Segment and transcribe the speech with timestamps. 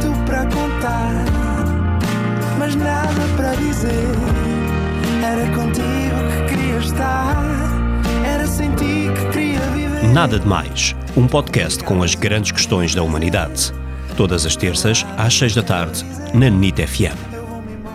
[0.00, 1.24] tanto para contar,
[2.58, 3.90] mas nada para dizer.
[5.24, 7.36] Era contigo que queria estar,
[8.24, 10.04] era sem ti que queria viver.
[10.12, 13.72] Nada de Mais, um podcast com as grandes questões da humanidade.
[14.16, 16.04] Todas as terças, às seis da tarde,
[16.34, 17.18] na NIT FM.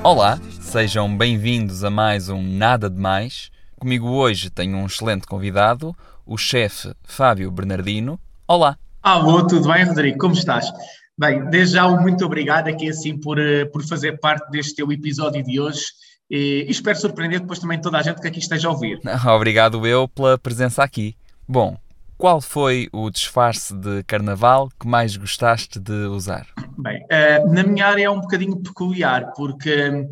[0.04, 3.50] Olá, sejam bem-vindos a mais um Nada de Mais.
[3.80, 5.96] Comigo hoje tenho um excelente convidado,
[6.26, 8.20] o chefe Fábio Bernardino.
[8.48, 8.78] Olá.
[9.02, 10.18] Alô, tudo bem, Rodrigo?
[10.18, 10.72] Como estás?
[11.18, 14.92] Bem, desde já um muito obrigado aqui assim por, eh, por fazer parte deste teu
[14.92, 15.86] episódio de hoje
[16.30, 19.00] e, e espero surpreender depois também toda a gente que aqui esteja a ouvir.
[19.28, 21.16] Obrigado eu pela presença aqui.
[21.48, 21.78] Bom,
[22.18, 26.48] qual foi o disfarce de carnaval que mais gostaste de usar?
[26.78, 30.10] Bem, uh, na minha área é um bocadinho peculiar, porque hum,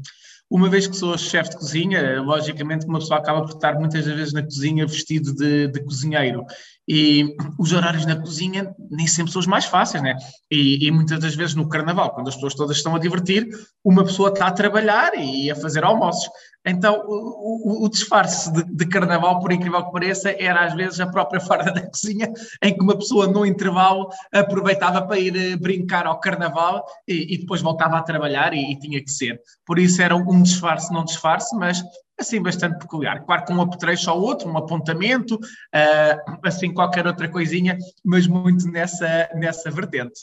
[0.51, 4.33] uma vez que sou chefe de cozinha, logicamente uma pessoa acaba por estar muitas vezes
[4.33, 6.45] na cozinha vestido de, de cozinheiro.
[6.93, 10.13] E os horários na cozinha nem sempre são os mais fáceis, né?
[10.51, 13.47] E, e, muitas das vezes no carnaval, quando as pessoas todas estão a divertir,
[13.81, 16.29] uma pessoa está a trabalhar e a fazer almoços.
[16.67, 20.99] Então, o, o, o disfarce de, de, carnaval, por incrível que pareça, era às vezes
[20.99, 22.29] a própria fora da cozinha,
[22.61, 27.37] em que uma pessoa no intervalo aproveitava para ir eh, brincar ao carnaval e, e
[27.37, 29.39] depois voltava a trabalhar e, e, tinha que ser.
[29.65, 31.81] Por isso era um disfarce, não disfarce, mas
[32.21, 33.23] assim bastante peculiar.
[33.25, 38.67] Claro que um apetrecho ao outro, um apontamento, uh, assim qualquer outra coisinha, mas muito
[38.67, 40.21] nessa, nessa vertente.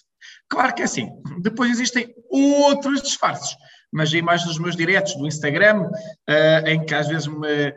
[0.49, 1.11] Claro que é assim.
[1.41, 3.57] Depois existem outros disfarces
[3.93, 7.75] mas em mais dos meus diretos do Instagram, uh, em que às vezes, me,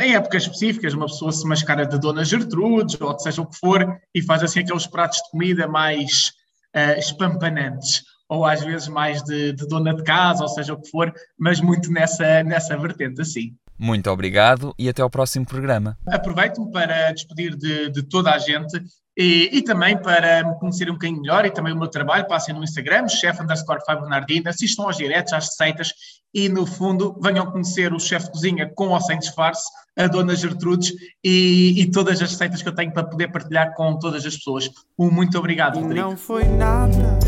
[0.00, 4.00] em épocas específicas, uma pessoa se mascara de Dona Gertrudes, ou seja o que for,
[4.14, 6.32] e faz assim aqueles pratos de comida mais
[6.74, 10.88] uh, espampanantes ou às vezes mais de, de, dona de casa, ou seja o que
[10.88, 13.56] for, mas muito nessa, nessa vertente assim.
[13.80, 15.96] Muito obrigado e até ao próximo programa.
[16.06, 18.78] Aproveito-me para despedir de, de toda a gente
[19.16, 22.54] e, e, também para me conhecer um bocadinho melhor e também o meu trabalho, passem
[22.54, 25.92] no Instagram, chefe underscore Fábio Bernardino, assistam aos diretos, às receitas
[26.32, 30.36] e, no fundo, venham conhecer o chefe de cozinha com ou sem disfarce, a Dona
[30.36, 30.92] Gertrudes
[31.24, 34.70] e, e, todas as receitas que eu tenho para poder partilhar com todas as pessoas.
[34.98, 36.08] Um muito obrigado, Rodrigo.
[36.08, 37.18] Não foi nada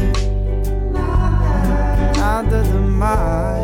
[2.23, 3.62] nada demais.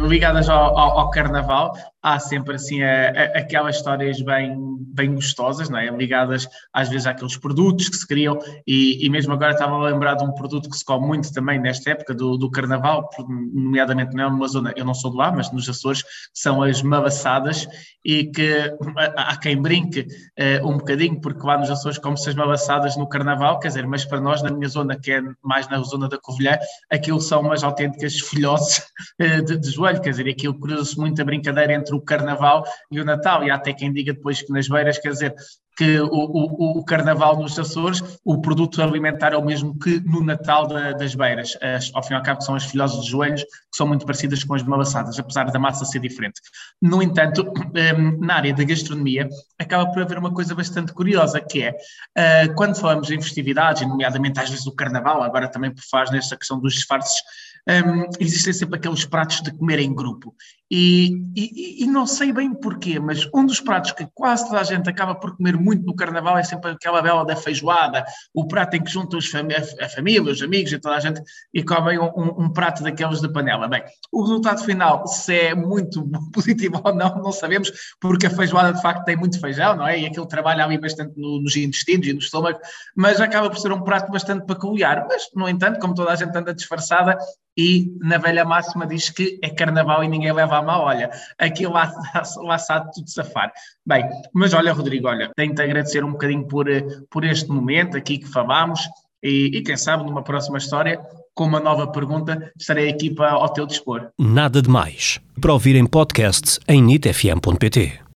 [0.00, 1.72] Ligadas ao, ao, ao, carnaval,
[2.02, 4.56] há sempre assim a, a, aquelas histórias bem,
[4.94, 5.88] bem gostosas, não é?
[5.90, 10.14] ligadas às vezes àqueles produtos que se criam, e, e, mesmo agora estava a lembrar
[10.14, 13.08] de um produto que se come muito também nesta época do, do carnaval,
[13.52, 16.82] nomeadamente não é uma zona, eu não sou de lá, mas nos Açores, são as
[16.82, 17.66] mabaçadas,
[18.04, 18.74] e que
[19.16, 23.58] há quem brinque uh, um bocadinho, porque lá nos Açores come-se as mabaçadas no carnaval,
[23.58, 26.56] quer dizer, mas para nós, na minha zona, que é mais na zona da Covilhã,
[26.90, 28.78] aquilo são umas autênticas filhoses
[29.20, 33.00] uh, de, de joelho, quer dizer, aquilo cruza-se muito a brincadeira entre o carnaval e
[33.00, 35.34] o Natal, e há até quem diga depois que nas beiras, quer dizer,
[35.78, 40.24] que o, o, o, carnaval nos Açores, o produto alimentar é o mesmo que no
[40.24, 41.56] Natal da, das beiras.
[41.62, 44.42] As, ao fim e ao cabo, são as filhosas de joelhos, que são muito parecidas
[44.42, 46.40] com as mabaçadas, apesar da massa ser diferente.
[46.82, 51.62] No entanto, um, na área da gastronomia, acaba por haver uma coisa bastante curiosa, que
[51.62, 56.10] é, uh, quando falamos em festividades, nomeadamente às vezes o carnaval, agora também por faz
[56.10, 57.22] nesta questão dos disfarces,
[57.68, 60.34] um, existem sempre aqueles pratos de comer em grupo.
[60.70, 64.64] E, e, e, não sei bem porquê, mas um dos pratos que quase toda a
[64.64, 68.82] gente acaba por comer no carnaval é sempre aquela bela da feijoada, o prato em
[68.82, 69.48] que juntam fam
[69.80, 71.20] a família, os amigos e toda a gente
[71.52, 73.68] e comem um, um, prato daqueles de panela.
[73.68, 77.70] Bem, o resultado final, se é muito positivo ou não, não sabemos,
[78.00, 79.98] porque a feijoada de facto tem muito feijão, não é?
[79.98, 82.58] E aquilo trabalha ali bastante no, nos intestinos e no estômago,
[82.96, 85.06] mas acaba por ser um prato bastante peculiar.
[85.08, 87.18] Mas, no entanto, como toda a gente anda disfarçada,
[87.58, 91.66] e na velha máxima diz que é carnaval e ninguém leva a mal, olha, aqui
[91.66, 91.92] lá,
[92.44, 93.52] lá sabe tudo safar.
[93.84, 95.32] Bem, mas olha, Rodrigo, olha,
[95.64, 96.66] agradecer um bocadinho por,
[97.10, 98.80] por este momento aqui que falámos
[99.22, 101.00] e, e quem sabe numa próxima história
[101.34, 104.08] com uma nova pergunta, estarei aqui para ao teu dispor.
[104.18, 105.20] Nada de mais.
[105.40, 108.07] Para ouvir em podcast em nitfm.pt.